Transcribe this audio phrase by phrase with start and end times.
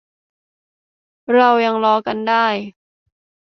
[1.35, 2.45] เรายังรอกันได้